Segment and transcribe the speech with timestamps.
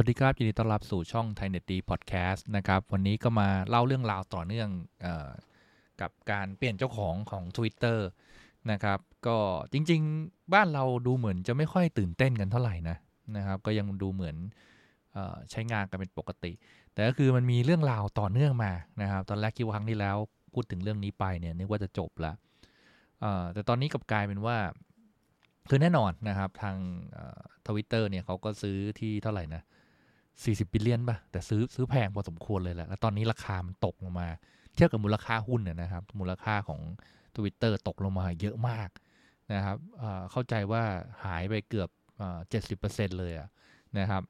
[0.00, 4.68] สวัสดีครับ ยินดีต้อนรับสู่ช่องไทยเน็ตดีพอดแคสต์นะครับ วันนี้ก็มาเล่าเรื่องราวต่อเนื่อง
[5.04, 5.06] อ
[6.00, 7.98] กับการเปลี่ยนเจ้าของของ Twitter
[8.72, 9.36] นะครับ ก็
[9.72, 12.96] จริง ๆ บ้านเราดูเหมือนจะไม่ค่อยตื่นเต้นกันเท่าไหร่นะ
[13.36, 14.36] นะครับ ก็ยังดูเหมือน
[15.16, 15.18] อ
[15.50, 16.52] ใช้งานกันเป็นปกติ
[16.92, 18.72] แต่ก็คือมันมีเรื่องราวต่อเนื่องมา
[19.02, 20.16] นะครับ ตอนแรกคิดว่าครั้งที่แล้ว
[20.54, 22.34] พูดถึงเรื่องนี้ไปเนี่ยนึกว่าจะจบล้ว
[23.52, 24.56] แต่ตอนนี้กลับกลายเป็นว่า
[25.68, 26.76] คือแน่นอนนะครับทาง
[27.66, 29.62] ทวิตเตอร์เนี่ยเขาก็ซื้อที่เท่าไหร่นะ
[30.42, 34.28] 40 บิลเลียนป่ะ แต่ซื้อซื้อแพงพอสมควรเลยแหละ แล้วตอนนี้ราคามันตกลงมา
[34.74, 36.80] เทียบกับมูลค่าหุ้นเนี่ยนะครับ มูลค่าของ
[37.36, 38.88] Twitter ตกลงมาเยอะมาก
[39.54, 39.76] นะครับ
[40.30, 40.82] เข้าใจว่า
[41.24, 41.90] หายไปเกือบ
[42.50, 43.32] เจ็ดสิบเปอร์เซ็นต์เลย
[43.98, 44.22] นะครับ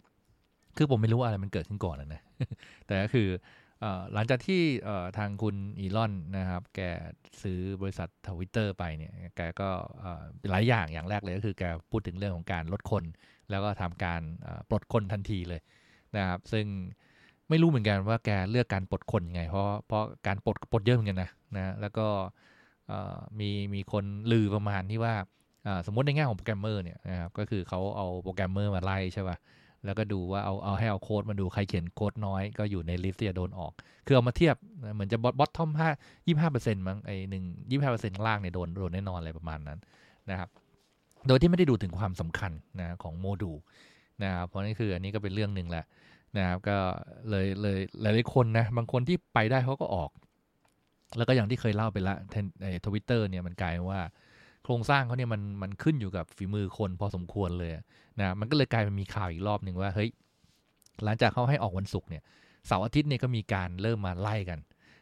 [0.77, 2.23] คือผมไม่รู้ว่าอะไรมันเกิดขึ้นก่อนนะ
[2.87, 3.29] แต่ก็คือ
[4.13, 4.63] หลังจากที่
[5.19, 6.81] ทางคุณอีลอนนะครับ แก
[7.43, 9.69] ซื้อบริษัททวิตเตอร์ไปเนี่ย แกก็
[10.51, 13.05] หลายอย่างอย่างแรกเลยก็คือแกพูดถึงเรื่องของการลดคน
[13.51, 14.23] แล้วก็ทำการ
[14.69, 15.61] ปลดคนทันทีเลย
[16.17, 16.67] นะครับ ซึ่ง
[17.49, 22.07] ไม่รู้เหมือนกันว่าแกเลือกการปลดคนยังไง เพราะเพราะการปลดปลดเยอะเหมือนกันนะนะแล้วก็
[23.41, 25.15] มีมีคนลือประมาณที่ว่า
[25.87, 29.37] สมมติในแง่ของโปรแกรมเมอร์เนี่ยนะครับก็คือเขาเอาโปรแกรมเมอร์มาไล่ใช่ป่ะ
[29.85, 33.73] แล้วก็ดูว่าเอาเอาให้เอาโค้ดมาดูใครเขียนโค้ดน้อยก็อยู่ใน list ที่จะโดนออก
[34.07, 34.57] คือเอามาเทียบ
[34.95, 35.89] เหมือนจะบอทบอททอมห้า
[36.27, 39.79] ยี่ห้าเปอร์เซ็นต์มั้งไอหนึ่งยี่ห้าเปอร์เซ็นต์ล่างเนี่ยโดนโดนแน่นอนอะไรประมาณนั้น
[40.31, 40.49] นะครับ
[41.27, 43.57] โดยที่ไม่ได้ดูถึงความสำคัญนะของโมดูล
[44.23, 45.85] นะครับเพราะนี่คืออันนี้ก็เป็นเรื่องหนึ่งแหละ
[46.37, 46.77] นะครับก็
[47.31, 50.11] เลยเลยหลายๆคนนะบางคนที่ไปได้เขาก็ออก
[51.17, 52.15] แล้วก็อย่างที่เคยเล่าไปละ
[52.63, 54.03] ในทวิตเตอร์เนี่ยมันกลายว่า
[54.65, 57.73] โครงสร้างเขาเนี่ยมันมันขึ้นอยู่กับฝีมือคนพอสมควรเลย
[58.19, 60.11] นะมันก็เลยกลายเป็นมีข่าวอีกรอบหนึ่งว่าเฮ้ย
[61.05, 62.23] หลังจากเขาให้ออกวันศุกร์เนี่ย
[62.67, 64.59] เสาร์อาทิตย์เนี่ยก็มีการเริ่มมาไล่กัน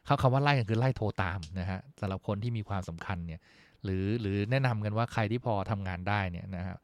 [0.07, 3.41] เขาคำว่าไล่กันคือไล่โทรตามนะฮะสำหรับคนที่มีความสำคัญเนี่ย
[3.85, 6.79] หรือหรือแนะนำกันว่าใครที่พอทำงานได้เนี่ยนะครับ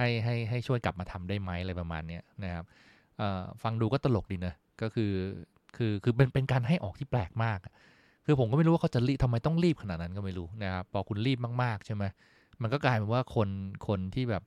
[0.00, 2.64] ให้ให้ให้ช่วยกลับมาทำได้ไหมอะไรประมาณนี้นะครับ
[3.62, 5.12] ฟังดูก็ตลกดีนะก็คือ
[5.76, 7.58] คือคือเป็นเป็นการให้ออกที่แปลกมาก
[8.26, 12.04] คือผมก็ไม่รู้ว่าเขาจะรีบทำไมต้องรีบขนาดนั้นก็ไม่รู้นะครับพอคุณรีบมากๆใช่ไหม
[12.62, 13.48] มันก็กลายเป็นว่าคน
[13.88, 14.42] คนที่แบบ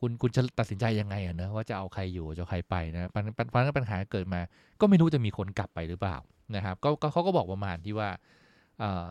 [0.00, 4.40] คุณคุณจะตัดสินใจยังไงอะนะว่าจะเอาใครอยู่จะใครไปนะปัญปัญปัญหาเกิดมา
[4.80, 6.16] ก็ไม่รู้จะมีคนกลับไปหรือเปล่า
[6.56, 8.08] นะครับก็เขาก็บอกประมาณที่ว่า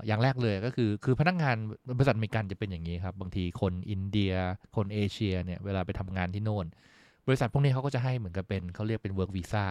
[0.08, 1.56] อย่างแรกเลยก็คือคือพนักงาน
[1.98, 4.34] บริษัทอเมริกันจะเป็นอย่างนี้ครับ บางทีคนอินเดีย
[4.76, 6.66] คนเอเชียเนี่ยเวลาไปทำงานที่โน่น
[7.28, 9.66] บริษัทพวกนี้เขาก็จะให้เหมือนกับเป็นเขาเรียกเป็น work visa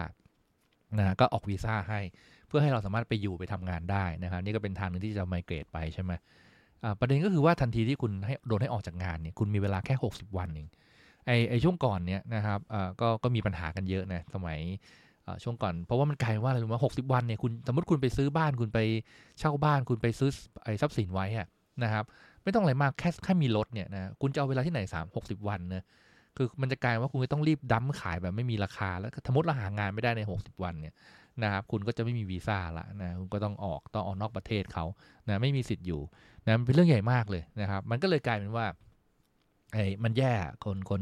[0.99, 1.99] นะก็ออกวีซ่าให้
[2.47, 6.11] เพื่อให้เราสามารถไปอยู่ไปทำงานได้นะครับนี่ก็เป็นทางหนึ่งที่จะไมเกรดไปใช่ไหม
[6.99, 10.67] ประเด็นก็คือว่าทันทีที่คุณให้โดนให้ออกจากงานเนี่ยคุณมีเวลาแค่ 60 วันเอง
[11.25, 12.59] ไอไอช่วงก่อนเนี่ยนะครับ
[13.01, 14.59] ก็ก็มีปัญหากันเยอะนะสมัย
[15.43, 18.79] ช่วงก่อน เพราะว่ามันกลายว่าอะไรรู้ไหมหกสิบวันเนี่ยคุณสมมติคุณไปซื้อบ้านคุณไป
[19.39, 20.29] เช่าบ้านคุณไปซื้อ
[20.63, 21.47] ไอ้ทรัพย์สินไว้อะ
[21.83, 22.03] นะครับ
[22.43, 25.83] ไม่ต้องอะไรมากแค่แค่มีรถเนี่ยนะคุณจะเอาเวลาที่ไหนสามหกสิบวันเนะ
[26.37, 30.95] คือมันจะกลายว่าคุณต้องรีบดั้มขายแบบไม่มีราคาแล้วสมมติเราหางานไม่ได้ใน 60 วันเนี่ย
[31.43, 34.85] นะครับคุณก็จะไม่มีวีซ่าละนะคุณก็ต้องออกต้องออกนอกประเทศเขา
[35.27, 36.01] นะไม่มีสิทธิ์อยู่
[36.45, 38.65] นะมันเป็นเรื่องใหญ่มากเลยนะครับ มันก็เลยกลายเป็นว่า
[39.73, 40.33] ไอ้มันแย่
[40.65, 41.01] คนคน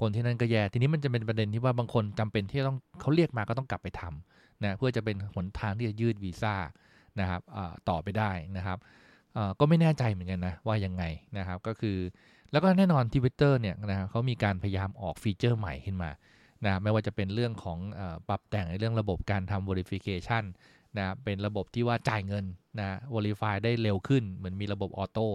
[0.00, 6.54] คนที่นั่นก็แย่ทีนี้มันจะเป็นประเด็นที่ว่าบางคนจำเป็นที่ต้องเขาเรียกมาก็ต้องกลับไปทำนะเพื่อจะเป็นหนทางที่จะยืดวีซ่า
[7.20, 7.40] นะครับ
[7.88, 8.78] ต่อไปได้นะครับ
[9.58, 11.04] ก็ไม่แน่ใจเหมือนกันนะว่ายังไง
[11.38, 11.96] นะครับก็คือ
[12.52, 16.10] แล้วก็แน่นอนทวิตเตอร์เนี่ยนะเขามีการพยายามออกฟีเจอร์ใหม่ขึ้นมา
[16.64, 20.44] นะไม่ว่าจะเป็นเรื่องของอปรับแต่งในเรื่องระบบการทำ verification
[20.98, 22.44] นะเป็นระบบที่ว่าจ่ายเงิน
[22.80, 25.28] นะ verify ได้เร็วขึ้น เหมือนมีระบบ auto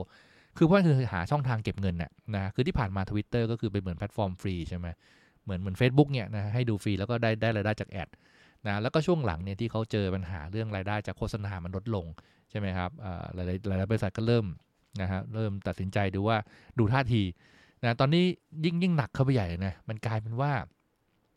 [0.58, 4.88] คือว่าคือหาช่องทางเก็บเงินน่ะนะคือที่ผ่านมา Twitter ก็คือเป็นเหมือนแพลตฟอร์มฟรีใช่ไหม
[5.44, 8.10] เหมือนเหมือน Facebook เนี่ยนะให้ดูฟรีแล้วก็ได้ได้รายได้จาก ad
[8.68, 12.06] นะแล้วก็ช่วงหลังเนี่ยที่เขาเจอปัญหาเรื่องรายได้จากโฆษณามันลดลง
[12.50, 12.92] ใช่ไหมครับ
[13.36, 14.46] หลายหลายบริษัทก็เริ่ม
[15.02, 16.38] นะฮะเริ่มตัดสินใจดูว่า
[16.80, 17.22] ดูท่าที
[17.84, 18.24] นะตอนนี้
[18.66, 20.52] ยิ่งยิ่งหนักเข้าไปใหญ่นะมันกลายเป็นว่า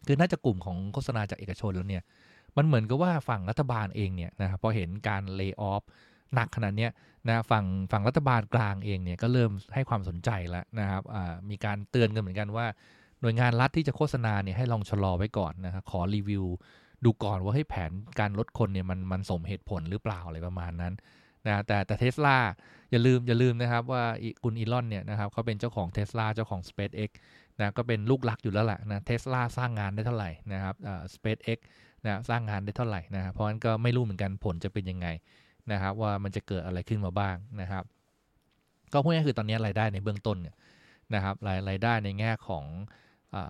[0.07, 2.03] คือน่าจะกลุ่มของโฆษณาจากเอกชนแล้วเนี่ย
[2.57, 5.83] มันเหมือนกับว่าฝั่งรัฐบาลเองเนี่ยนะครับพอเห็นการเลิกออฟ
[6.35, 6.89] หนักขนาดนี้
[7.29, 11.03] นะฝั่งฝั่งรัฐบาลกลางเองเนี่ยก็เริ่มให้ความสนใจแล้วนะครับ
[11.51, 12.67] มีการเตือนกันเหมือนกันว่า
[13.21, 16.45] หน่วยงานรัฐที่จะโฆษณาเนี่ยให้ลองชะลอไว้ก่อนนะครับขอรีวิว
[17.05, 17.91] ดูก่อนว่าให้แผน
[18.21, 20.95] การลดคนเนี่ยมันมันสมเหตุผลหรือเปล่าอะไรประมาณนั้น
[21.47, 22.37] นะแต่แต่เทสลา
[22.91, 24.05] อย่าลืมอย่าลืมนะครับว่า
[24.43, 27.11] คุณอีลอนเนี่ยนะครับเขาเป็นเจ้าของเทสลาเจ้าของ SpaceX
[27.61, 31.59] นะก็เป็นลูกหลักอยู่แล้วแหละนะเทสลาสร้างงานได้เท่าไหร่นะครับอ่า SpaceX
[32.05, 35.07] นะสร้างงานได้เท่าไหร่นะครับเพราะฉะนั้นก็ไม่รู้เหมือนกันผลจะเป็นยังไง
[35.73, 37.85] นะครับ ว่ามันจะเกิดอะไรขึ้นมาบ้างนะครับ
[38.93, 40.57] ก็พูดง่ายคือตอนนี้รายได้ในเบื้องต้นเนี่ย
[41.15, 42.65] นะครับรายรายได้ในแง่ของ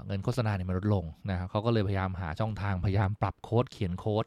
[0.06, 4.24] เงินโฆษณาเนี่ยมันลดลงนะครับเขาก็เลยพยายามหาช่องทางพยายามปรับโค้ดเขียนโค้ด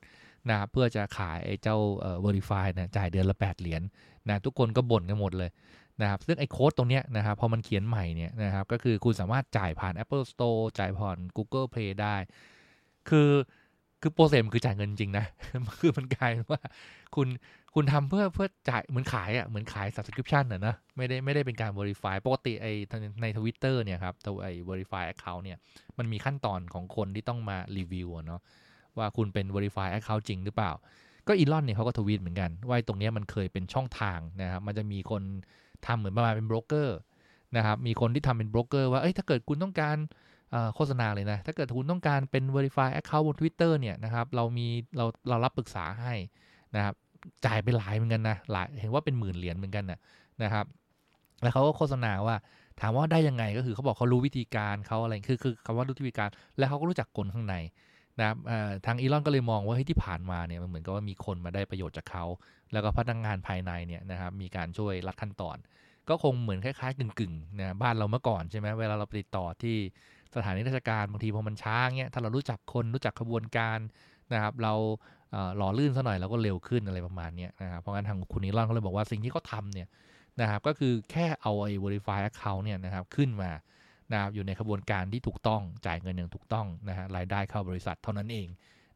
[0.50, 3.82] นะครับเพื่อจะขายไอ้เจ้าเอ่อ verify นะจ่ายเดือนละ 8 เหรียญ
[4.28, 5.50] นะทุกคนก็บ่นกันหมดเลย
[6.02, 12.16] นะครับซึ่งไอ้โค้ดตรงเนี้ยนะครับพอมันเขียนใหม่เนี่ยนะครับก็คือคุณสามารถจ่ายผ่าน Apple Store จ่ายผ่าน Google Play ได้
[13.10, 13.30] คือ
[14.02, 15.26] คือโปรเซสมันคือจ่ายเงินจริงนะ
[15.80, 16.62] คือมันกลายเป็นว่า
[17.16, 17.28] คุณ
[17.76, 22.66] คุณทำเพื่อเพื่อจ่ายเหมือนขายอะ่ะเหมือนขาย subscription อะนะไม่ได้ไม่ได้เป็นการ verify ปกติไอ
[23.22, 25.58] ในทวิตเตอร์เนี่ยครับตัวไอ verify account เนี่ย
[25.98, 28.42] มันมีขั้นตอนของคนที่ต้องมารีวิวเนาะ
[28.98, 30.72] ว่าคุณเป็น verify account จริงหรือเปล่า
[31.28, 35.22] ก็อีลอนเนี่ยเขาก็ทวีตเหมือนกัน ว่าตรงนี้มันเคยเป็นช่องทางนะครับมันจะมีคน
[35.86, 36.98] ทำเหมือนประมาณเป็นโบรกเกอร์
[37.58, 39.98] นะครับมีคนที่ทำเป็นโบรกเกอร์ว่าเอ้ยถ้าเกิดคุณต้องการ
[40.76, 44.68] โฆษณาเลยนะ ถ้าเกิดคุณต้องการเป็น verify account บน Twitter เนี่ยนะครับเรามี
[44.98, 46.14] เราเรารับปรึกษาให้
[46.76, 46.96] นะครับ
[47.46, 50.00] จ่ายไปหลายเหมือนกันนะหลายเห็นว่าเป็นหมื่นเหรียญเหมือนกันนะ
[50.44, 50.66] นะครับ
[51.44, 52.36] แล้วเขาก็โฆษณาว่า
[52.80, 57.56] ถามว่าได้ยังไงก็คือเขาบอกเขารู้วิธีการเขาอะไรคือคือคำว่ารู้วิธีการ แล้วเขาก็รู้จักคนข้างใน
[58.20, 58.38] นะครับ
[58.86, 62.26] ทางอีลอนก็เลยมองว่าที่ผ่านมาเนี่ยมันเหมือนกับว่ามีคนมาได้ประโยชน์จากเขา
[62.72, 65.58] แล้วก็พนักงงานภายในเนี่ยนะครับมีการช่วยรัดขั้นตอน
[66.10, 69.78] ก็คงเหมือนคล้ายๆกึ่งๆนะบ้านเราเมื่อก่อนใช่ไหมเวลาเราไปติดต่อที่
[70.36, 73.80] สถานีราชการบางทีพอมันช้าเงี้ยถ้าเรารู้จักคนรู้จักขบวนการ
[74.34, 74.74] นะครับเรา
[75.58, 79.88] หล่อลื่นซะหน่อยแล้วก็เร็วขึ้นอะไรประมาณนี้นะครับเพราะงั้นทางคุณนิลอนเขาเลยบอกว่าสิ่งที่เขาทำเนี่ย
[80.42, 83.52] นะครับก็คือแค่เอาไอ้ verify account เนี่ยนะครับขึ้นมา
[84.12, 88.48] นะครับอยู่ในขบวนการที่ถูกต้องจ่ายเงินอย่างถูกต้องนะฮะรายได้เข้าบริษัทเท่านั้นเอง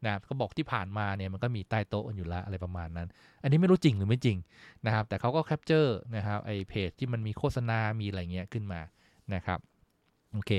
[0.03, 3.07] นะครับก็บอกที่ผ่านมาเนี่ยมันก็มีใต้โต๊ะอยู่แล้วอะไรประมาณนั้น
[3.43, 4.37] อันนี้ไม่รู้จริงหรือไม่จริง
[4.85, 8.81] นะครับแต่เขาก็ capture นะครับไอ้เพจที่มันมีโฆษณา มีอะไรเงี้ยขึ้นมา
[9.33, 9.59] นะครับ
[10.33, 10.51] โอเค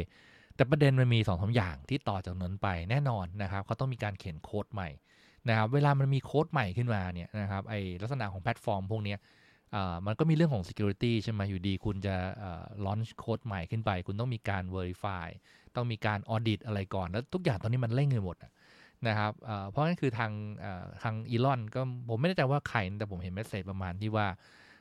[0.54, 4.88] แต่ประเด็นมันมี2อสอย่างที่ต่อจากนั้นไปแน่นอนนะครับเขาต้องมีการเขียนโค้ดใหม่
[5.49, 9.17] นะครับเวลามันมีโค้ดใหม่ขึ้นมาเนี่ยนะครับไอ้ลักษณะของแพลตฟอร์มพวกนี้
[10.06, 12.14] มันก็มีเรื่องของ security ใช่ไหมอยู่ดีคุณจะ
[12.87, 15.29] launch โค้ดใหม่ขึ้นไป คุณต้องมีการ verify
[15.76, 18.37] ต้องมีการ audit อะไรก่อน แล้วทุกอย่างตอนนี้มันเร่งไปหมด
[19.08, 19.32] นะครับ
[19.70, 20.32] เพราะนั่นคือทาง
[21.02, 24.26] ทางอีลอนก็ผมไม่แน่ใจว่าใครแต่ผมเห็น message ประมาณที่ว่า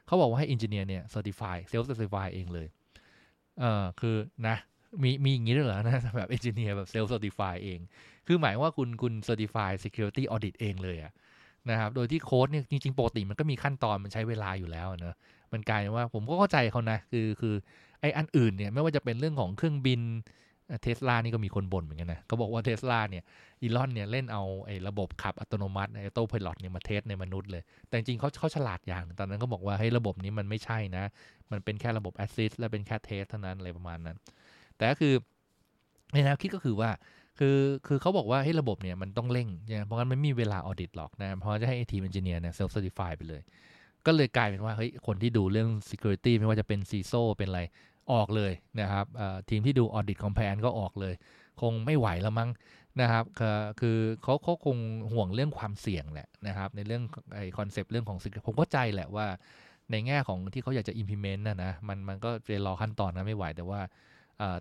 [0.08, 2.68] เขาบอกว่าให้ engineer เนี่ย certify self certify เองเลย
[3.60, 4.16] เออคือ
[4.48, 4.58] นะ
[5.04, 7.80] มีมีอย่างนี้ด้วยเหรอนะแบบ engineer แบบ self certify เอง
[8.28, 11.12] คือหมายว่าคุณคุณ certify security audit เองเลยอะ
[11.70, 15.16] นะครับ โดยที่โค้ดเนี่ยจริงๆปกติมันก็มีขั้นตอนมันใช้เวลาอยู่แล้วเนอะ
[15.54, 17.56] มันกลายว่าผมก็เข้าใจเขานะ คือคือ
[18.02, 20.02] ไอ้อันอื่นเนี่ยไม่ว่าจะเป็นเรื่องของเครื่องบิน
[20.84, 23.24] เทสลานี่ก็มีคนบ่นเหมือนกันนะเขาบอกว่าเทสลาเนี่ย
[23.62, 31.04] อีลอนเนี่ยเล่นเอาไอ้ระบบขับอัตโนมัติไอ้ autopilot เนี่ยมา test ในมนุษย์เลย แต่จริงเขาเขาฉลาดอย่างตอนนั้นก็บอกว่าให้ระบบนี้มันไม่ใช่นะ
[31.52, 34.18] มันเป็นแค่ระบบแอสซิสและเป็นแค่ test เท่านั้นอะไรประมาณนั้น
[34.78, 35.14] แต่ก็คือ
[36.14, 36.90] ในแนวคิดก็คือว่า
[37.40, 37.58] คือ
[37.88, 43.42] คือเขาบอกว่าให้ระบบเนี่ยมันต้องเร่งนะเพราะงั้นไม่มีเวลา audit หรอกนะเพราะจะให้ทีม engineer เนี่ย self certify ไปเลย
[44.06, 47.62] ก็เลยกลายเป็นว่าเฮ้ยคนที่ดูเรื่อง Security ไม่ว่าจะเป็น CISO เป็นอะไร
[48.12, 49.06] ออกเลยนะครับ
[49.50, 51.14] ทีมที่ดู audit compliance ก็ออกเลย
[51.62, 52.50] คงไม่ไหวแล้วมั้ง
[53.02, 53.24] นะครับ
[53.80, 54.78] คือเขาเขาคง
[55.12, 57.04] ห่วงเรื่องความเสี่ยงแหละนะครับในเรื่อง
[57.36, 59.28] ไอ้ concept เรื่องของผมก็เข้าใจแหละว่า
[59.92, 63.82] ในแง่ของที่เขาอยากจะ implement นะนะมันมันก็จะรอขั้นตอนนะไม่ไหวแต่ว่า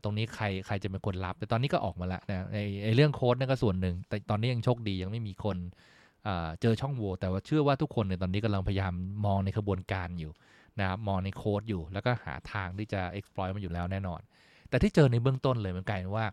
[0.02, 2.46] ตรงนี้ใครใครจะเป็นคนรับ แต่ตอนนี้ก็ออกมาแล้วนะ
[2.84, 5.56] ในเรื่องโค้ดนั่นก็ส่วนหนึ่ง แต่ตอนนี้ยังโชคดียังไม่มีคน
[6.60, 8.92] เจอช่องโหว่แต่ว่าเชื่อว่าทุกคนในตอนนี้กำลังพยายาม
[9.26, 10.32] มองในกระบวนการอยู่
[10.78, 14.20] นะครับมองในโค้ดอยู่ แล้วก็หาทางที่จะ exploit มันอยู่แล้วแน่นอน
[14.68, 16.26] แต่ที่เจอในเบื้องต้นเลยมันกลายเป็นว่า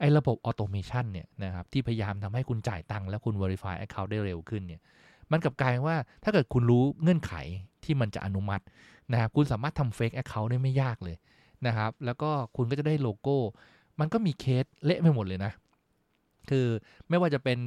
[0.00, 4.80] ไอ้ระบบ automation เนี่ยนะครับที่พยายามทำให้คุณจ่ายตังค์แล้วคุณ verify account ได้เร็วขึ้นเนี่ย
[5.30, 7.32] มันกลับกลายว่าถ้าเกิดคุณรู้เงื่อนไข
[7.84, 8.64] ที่มันจะอนุมัติ
[9.12, 11.16] นะครับคุณสามารถทำ fake account ได้ไม่ยากเลย
[11.66, 13.36] นะครับ แล้วก็คุณก็จะได้โลโก้
[14.00, 15.52] มันก็มีเคสเละไปหมดเลยนะ
[16.50, 16.66] คือ
[17.08, 17.58] ไม่ว่าจะเป็น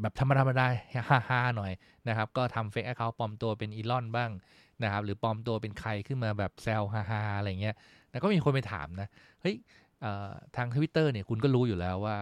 [0.00, 0.66] แบบธรรมดาธรรมดา
[1.28, 1.72] ฮ่าๆหน่อย
[2.08, 4.30] นะครับ ก็ทำ fake account ปลอมตัวเป็นอีลอนบ้าง
[4.84, 7.74] นะครับหรือปลอมตัวเป็นใครขึ้นมาแบบแซวฮ่าๆอะไรเงี้ย
[8.10, 9.08] แล้วก็มีคนไปถามนะ
[9.42, 9.56] เฮ้ย
[10.56, 12.16] ทางทวิตเตอร์เนี่ยคุณก็รู้อยู่แล้วว่า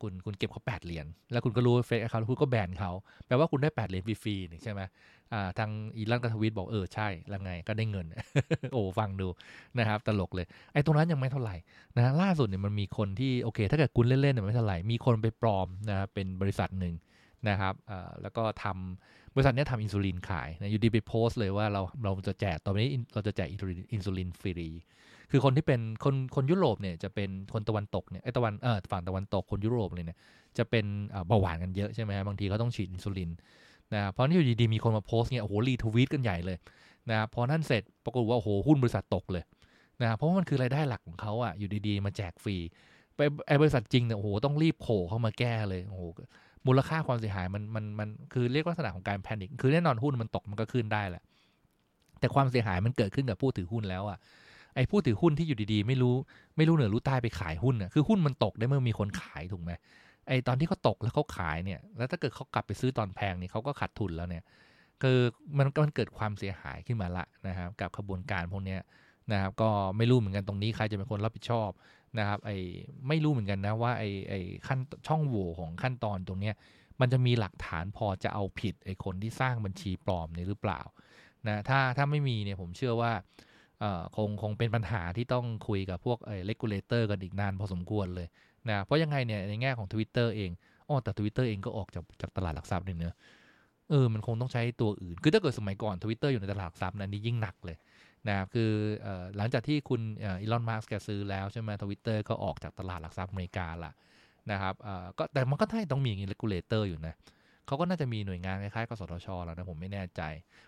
[0.00, 2.92] คุณคุณเก็บเขาแปดเหรียญแล้วคุณก็รู้ fake account คุณก็แบนเขา
[3.26, 4.80] แปลว่าคุณได้แปดเหรียญฟรีๆใช่ไหม
[5.58, 8.06] ทางอีลันก็ทวิตบอกเออใช่แล้วไงก็ได้เงิน
[8.72, 9.28] โอ้ฟังดู
[9.78, 11.56] นะครับ ตลกเลย ไอ้ตรงนั้นยังไม่เท่าไหร่
[11.96, 16.94] นะล่าสุดเนี่ยมันมีคนที่โอเค ถ้าเกิดคุณเล่นๆเนี่ยไม่เท่าไหร่มีคนไปปลอมนะครับเป็นบริษัทหนึ่ง
[17.48, 17.74] นะครับ
[18.22, 23.56] แล้วก็ทำบริษัทนี้ทำอินซูลินขายนะอยู่ดีไปโพสต์เลยว่าเราเราจะแจกตอนนี้เราจะแจกอิ
[23.98, 24.70] นซูลินฟรี
[25.30, 30.18] คือคนที่เป็นคนคนยุโรปเนี่ยจะเป็นคนตะวันตกเนี่ยไอ้ตะวันเออฝั่งตะวันตกคนยุโรปเลยเนี่ย
[30.58, 30.84] จะเป็น
[31.28, 33.30] เบาหวานกันเยอะใช่ไหมบางทีเขาต้องฉีดอินซูลิน
[33.92, 36.56] นะเพราะนี่อยู่ดีๆมีคนมาโพสต์เนี่ยโอ้โหรีทวีตกันใหญ่เลย
[37.10, 39.44] นะพอนั่นเสร็จปรากฏว่าโอ้โหหุ้นบริษัทตกเลย
[40.02, 42.56] นะเพราะว่ามันคือรายได้หลักของเขาอะอยู่ดีๆมาแจกฟรี
[43.16, 46.02] ไปไอ้บริษัทจริงเนี่ยโอ้โหต้องรีบโผล่เข้ามาแก้เลยโอ้โห
[46.66, 51.22] มูลค่าความเสียหายมันมันมันคือเรียกลักษณะของการแพนิคคือแน่นอนหุ้นมันตกมันก็ขึ้นได้แหละ
[52.20, 54.18] แต่ความเสียหายมันเกิดขึ้นกับผู้ถือหุ้นแล้วอะ
[54.76, 56.14] ไอ้ผู้ถือหุ้นที่อยู่ดีๆ ไม่รู้
[56.56, 59.72] ไม่รู้เหนือรู้ใต้ไปขายหุ้นอะคือหุ้นมันตกได้เมื่อมีคนขายถูกไหม
[60.28, 64.44] ไอตอนที่เขาตกแล้วเขาขายเนี่ย แล้วถ้าเกิดเขากลับไปซื้อตอนแพงเนี่ยเขาก็ขาดทุนแล้วเนี่ย
[65.02, 65.18] คือ
[65.58, 68.76] มันมันเกิดความเสียหายขึ้นมาละนะครับ กับขบวนการพวกนี้
[69.32, 71.70] นะครับ ก็ไม่รู้เหมือนกันตรงนี้ใครจะเป็นคนรับผิดชอบ
[72.18, 72.56] นะครับ ไอ้
[73.08, 76.54] ไม่รู้เหมือนกันนะว่าไอ้ไอ้ขั้นช่องโหว่ของขั้นตอนตรงเนี้ย
[77.00, 80.80] มันจะมีหลักฐานพอจะเอาผิดไอ้คนที่สร้างบัญชีปลอมนี่หรือเปล่า
[81.46, 83.12] นะถ้าถ้าไม่มีเนี่ยผมเชื่อว่า
[84.16, 88.28] คงคงเป็นปัญหาที่ต้องคุยกับพวกไอ้ regulator กันอีกนานพอสมควรเลย
[88.68, 90.50] นะเพราะยังไงเนี่ยในแง่ของ Twitter เอง
[90.88, 93.16] อ๋อแต่ Twitter เองก็ออกจากจากตลาดหลักทรัพย์เนี่ยเนอะ
[93.90, 97.76] เออมันคงต้องใช้ตัวอื่น คือถ้าเกิดสมัยก่อน Twitter อยู่ในตลาดหลักทรัพย์นั้นนี่ยิ่งหนักเลย
[98.28, 98.70] นะครับคือ
[99.36, 103.92] หลังจากที่คุณอีลอนมัสก์แกซื้อแล้วใช่ไหมทวิตเตอร์ก็ออกจากตลาดหลักทรัพย์อเมริกาละ
[104.50, 104.74] นะครับ
[105.18, 107.14] ก็แต่มันก็ต้องมี regulator อยู่นะ
[107.66, 110.22] เขาก็น่าจะมีหน่วยงานคล้ายๆกสทช แล้วนะผมไม่แน่ใจ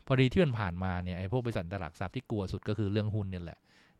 [0.06, 3.58] พอดีที่มันผ่านมาเนี่ยไอ้พวกบริษัทตลาดหลักทรัพย์ที่กลัวสุดก็คือเรื่องหุ้นเนี่ยแหละ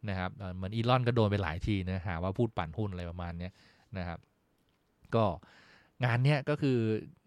[0.08, 3.48] นะครับเหมือนอีลอนก็โดนไปหลายทีนะหาว่าพูดปั่นหุ้นอะไรประมาณนี้
[3.98, 4.18] นะครับ
[5.14, 5.24] ก็
[6.04, 6.78] งานเนี้ยก็คือ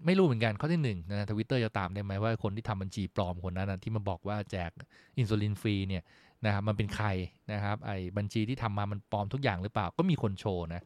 [0.05, 4.71] ไม่รู้เหมือนกันข้อที่หนึ่งนะทวิตเตอร์จะตามได้ไหมว่าคนที่ทำบัญชีปลอมคนนั้นนะที่มาบอกว่าแจก
[5.17, 6.03] อินซูลินฟรีเนี่ย
[6.45, 7.07] นะครับมันเป็นใคร
[7.53, 10.81] นะครับไอ้บัญชีที่ทำมามันปลอมทุกอย่างหรือเปล่าก็มีคนโชว์นะ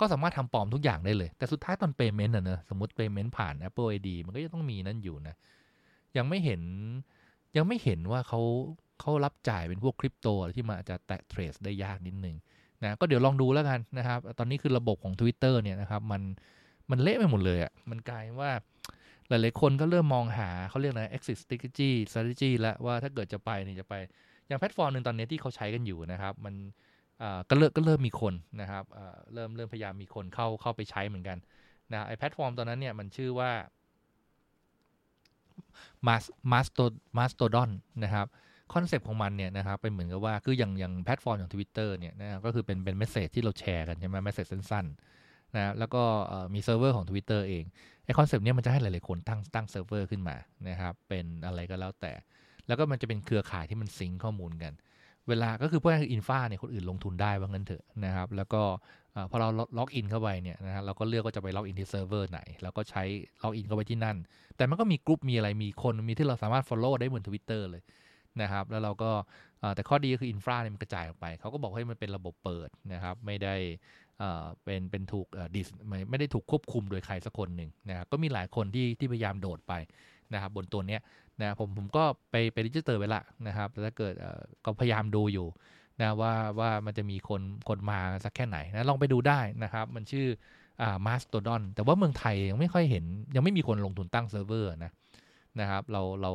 [0.00, 5.34] ก็สามารถทำปลอมทุกอย่างได้เลย แต่สุดท้ายตอน payment อะนะสมมติ payment ผ่าน Apple ID มันก็จะต้องมีนั่นอยู่นะ
[6.16, 6.62] ยังไม่เห็น
[7.56, 8.40] ยังไม่เห็นว่าเขา
[9.00, 12.36] เขารับจ่ายเป็นพวกคริปโตที่มาอาจจะแตะเทรดได้ยากนิดนึง
[12.82, 16.22] นะก็เดี๋ยวลองดูแล้วกันนะครับ ตอนนี้คือระบบของ Twitter เนี่ยนะครับมัน
[16.90, 18.50] มันเละไปหมดเลยอะ่ะมันกลายว่า
[19.28, 23.94] หลาย ๆ คนก็เริ่มมองหาเขาเรียกอะไร exit strategy strategy แล้วว่าถ้าเกิดจะไปเนี่ยจะไป
[24.46, 26.54] อย่างแพลตฟอร์มหนึ่งตอนนี้ที่เขาใช้กันอยู่นะครับ มัน
[27.50, 28.84] ก็เริ่มก็เริ่มมีคนนะครับ
[29.34, 31.38] เริ่มเริ่มพยายามมีคนเข้าเข้าไปใช้เหมือนกัน
[31.92, 33.50] นะไอ้แพลตฟอร์มตอนนั้นเนี่ยมันชื่อว่า
[36.06, 36.80] มาสมาสโต
[37.18, 37.70] Mastodon
[38.04, 38.26] นะครับ
[38.74, 46.02] คอนเซปต์ของมันเนี่ยนะครับเป็นเหมือนกับว่าคืออย่างอย่างแพลตฟอร์มอย่าง Twitter เนี่ยนะก็คือเป็นเป็น message ที่เราแชร์กันใช่ไหม message สั้นๆนะแล้วก็
[46.54, 47.64] มีเซิร์ฟเวอร์ของ Twitter เอง
[48.04, 50.36] ไอ้คอนเซปต์เนี้มันจะให้หลายๆคนตั้งตั้งเซิร์ฟเวอร์ขึ้นมา
[50.68, 52.12] นะครับเป็นอะไรก็แล้วแต่
[52.66, 54.72] แล้วก็มันจะเป็นเครือข่ายที่มัน sync ข้อมูลกัน
[55.28, 58.62] เวลาก็คือพวกนี้คือ infra เนี่ยคนอื่นลงทุนได้ว่างั้นเถอะนะครับแล้วก็
[59.30, 59.48] พอเรา
[59.78, 63.02] ล็อกอินเข้าไปเนี่ยนะฮะเราก็เลือกว่าจะไปล็อกอินที่เซิร์ฟเวอร์ไหนแล้วก็ใช้
[63.42, 64.16] ล็อกอินเข้าไปที่นั่น
[64.56, 67.82] แต่มันก็มีกลุ่มมีอะไรมีคนมีที่เราสามารถ Follow ได้เหมือน Twitter เลย
[68.42, 69.10] นะครับ แล้วเราก็
[69.74, 73.54] แต่ข้อดีก็คือ infra เนี่ยมันกระจายออกไป เขาก็บอกให้มันเป็นระบบเปิดนะครับ ไม่ได้
[74.64, 79.72] เป็นเป็นถูกดิสไม่ไม่ได้ถูกควบคุมโดยใครสักคนหนึ่งนะครับก็มีหลายคนที่ที่พยายามโดดไป
[80.32, 81.00] นะครับบนตัวเนี้ย
[81.40, 84.14] นะผมผมก็ไปไป register ไว้ละนะครับแต่ถ้าเกิด
[84.64, 85.46] ก็พยายามดูอยู่
[86.00, 90.26] นะว่าว่ามันจะมีคนคนมาสักแค่ไหนนะลองไปดูได้นะครับ มันชื่อ
[90.82, 93.04] อ่า Mastodon แต่ว่าเมืองไทยยังไม่ค่อยเห็น
[93.34, 94.92] ยังไม่มีคนลงทุนตั้งเซิร์ฟเวอร์นะ
[95.60, 96.32] นะครับเราเรา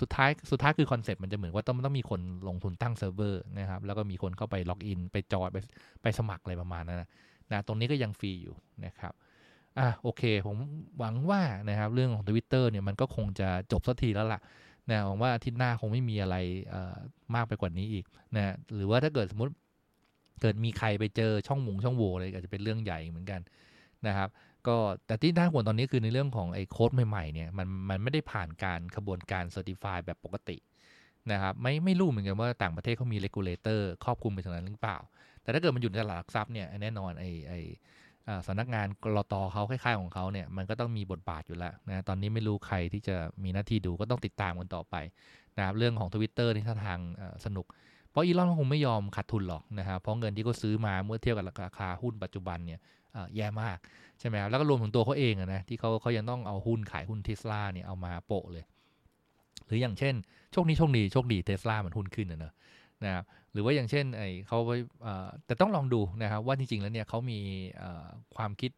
[0.00, 5.56] สุดท้ายสุดท้ายคือคอนเซ็ปต์มันจะเหมือนว่าต้องต้องมีคนลงทุนตั้งเซิร์ฟเวอร์นะครับแล้วก็มีคนเข้าไปล็อกอินไปจอยไป
[6.02, 7.08] ไปสมัครอะไรประมาณนั้นนะ
[7.52, 9.14] นะตรงนี้ก็ยังฟรีอยู่นะครับ
[9.78, 10.56] อะโอเค ผม
[10.98, 14.40] หวังว่านะครับเรื่องของ Twitter เนี่ยมันก็คงจะจบสักทีแล้วล่ะ
[14.90, 16.36] นะหวังว่าอาทิตย์หน้าคงไม่มีอะไร
[17.34, 18.04] มากไปกว่านี้อีก
[18.36, 19.52] นะหรือว่าถ้าเกิดสมมติ
[20.40, 23.40] เกิดมีใครไปเจอช่องหมุงช่องโหว่อะไรอาจจะเป็นเรื่องใหญ่เหมือนกัน
[24.06, 24.28] นะครับ
[24.66, 30.56] ก็แต่ที่น่าห่วงตอนนี้คือในเรื่องของไอ้โค้ดใหม่ๆเนี่ยมันมันไม่ได้ผ่านการกระบวนการ certify แบบปกติ
[31.32, 34.98] นะครับไม่ไม่รู้เหมือนกันว่าต่างประเทศเขามี regulator ครอบคลุมไปถึงนั้นหรือเปล่า
[35.42, 37.60] แต่ถ้าเกิดมันอยู่ในตลาดหลักทรัพย์เนี่ยแน่นอนไอ้ไอ้
[38.46, 39.34] สำนักงาน ก.ล.ต.
[39.52, 44.94] เขาคล้ายๆของเขาเนี่ยมันก็ต้องมีบทบาทอยู่แล้วนะตอนนี้ไม่รู้ใครที่จะมีหน้าที่ดูก็ต้องติดตามกันต่อไป
[45.56, 46.98] นะครับเรื่องของ Twitter นี่ท่าทาง
[47.44, 47.66] สนุก
[48.10, 52.80] เพราะอีลอนคงไม่ยอมขาดทุนหรอกนะครับเพราะเงินที่เขาซื้อมาเมื่อเทียบกับราคาหุ้นปัจจุบันเนี่ย
[53.36, 53.78] แย่มาก
[54.18, 58.64] ใช่ไหมครับแล้วก็รวมถึงตัวเขาเองนะที่เขาเขายังต้องเอาหุ้นขายหุ้นเทสลาเนี่ยเอามาโปะเลย
[59.66, 60.14] หรืออย่างเช่น
[60.52, 62.54] โชคนี้โชคดีโชคดีเทสลามันหุ้นขึ้นนะเนอะ
[63.04, 64.70] นะครับหรือว่าอย่างเช่นไอ้เขาไป
[65.46, 67.38] แต่ต้องลองดูนะครับว่าจริง ๆ แล้วเนี่ยเขามี
[68.36, 68.72] ความคิด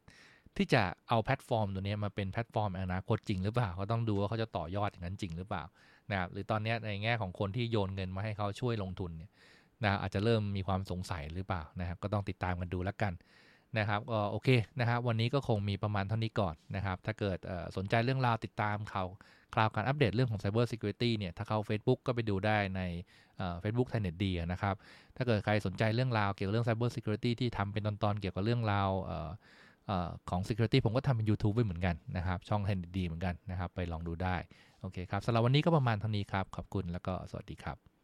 [0.56, 5.64] ที่จะเอาแพลตฟอร์มตัวนี้มาเป็นแพลตฟอร์มอนาคตจริงหรือเปล่าเขาต้องดูว่าเขาจะต่อยอดอย่างนั้นจริงหรือเปล่า
[6.10, 9.30] นะครับหรือตอนนี้ในแง่ของคนที่โยนเงินมาให้เขาช่วยลงทุนเนี่ย
[9.84, 13.12] นะอาจจะเริ่มมีความสงสัยหรือเปล่านะครับก็ต้องติดตามกันดูแล้วกัน
[13.78, 14.48] นะครับก็โอเค
[14.80, 17.38] นะครับวันนี้ก็คงมีประมาณเท่านี้ก่อนนะครับ ถ้าเกิด
[17.76, 19.08] สนใจเรื่องราวติดตามข่าว
[19.54, 22.82] คราวการอัปเดตเรื่องของ Cyber Security เนี่ยถ้าเข้า Facebook ก็ไปดูได้ใน
[23.60, 24.74] เฟซบุ๊กไทยเน็ตดีนะครับ
[25.16, 28.90] ถ้าเกิดใครสนใจเรื่องราวเกี่ยวกับเรื่อง Cyber Security ที่ทำเป็นตอนๆ เกี่ยวกับเรื่องราว
[30.30, 34.36] ของ Security ผมก็ทำเป็น YouTube ไว้เหมือนกันนะครับ ช่องไทยเน็ตดีเหมือนกันนะครับ ไปลองดูได้
[34.80, 37.95] โอเคครับสำหรับวันนี้ก็ประมาณเท่านี้ครับ ขอบคุณแล้วก็สวัสดีครับ